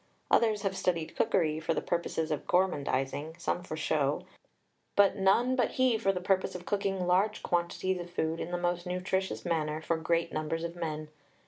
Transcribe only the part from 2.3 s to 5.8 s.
of gormandizing, some for show, but none but